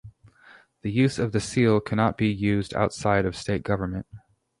[0.81, 4.07] The use of the seal cannot be used outside of state government.